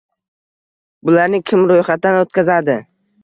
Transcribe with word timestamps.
Bularni 1.09 1.41
kim 1.51 1.63
ro'yxatdan 1.73 2.19
o'tkazadi 2.25 2.79